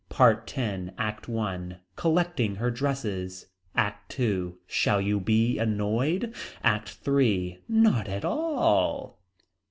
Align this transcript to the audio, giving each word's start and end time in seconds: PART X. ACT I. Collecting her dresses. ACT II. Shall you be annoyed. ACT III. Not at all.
PART 0.09 0.51
X. 0.57 0.91
ACT 0.97 1.29
I. 1.29 1.77
Collecting 1.95 2.55
her 2.55 2.71
dresses. 2.71 3.45
ACT 3.75 4.19
II. 4.19 4.53
Shall 4.65 4.99
you 4.99 5.19
be 5.19 5.59
annoyed. 5.59 6.33
ACT 6.63 7.07
III. 7.07 7.61
Not 7.69 8.07
at 8.07 8.25
all. 8.25 9.19